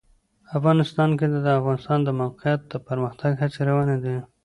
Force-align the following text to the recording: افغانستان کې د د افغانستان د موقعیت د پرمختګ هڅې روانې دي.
افغانستان 0.57 1.09
کې 1.19 1.25
د 1.29 1.35
د 1.45 1.47
افغانستان 1.59 1.99
د 2.03 2.09
موقعیت 2.21 2.61
د 2.67 2.73
پرمختګ 2.87 3.31
هڅې 3.41 3.61
روانې 3.69 3.97
دي. 4.03 4.17